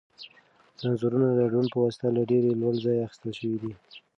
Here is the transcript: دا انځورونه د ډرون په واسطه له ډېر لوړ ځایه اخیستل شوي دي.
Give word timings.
دا 0.77 0.83
انځورونه 0.89 1.27
د 1.31 1.39
ډرون 1.51 1.65
په 1.73 1.77
واسطه 1.83 2.07
له 2.17 2.21
ډېر 2.29 2.43
لوړ 2.61 2.75
ځایه 2.83 3.05
اخیستل 3.05 3.31
شوي 3.39 3.57
دي. 3.63 3.71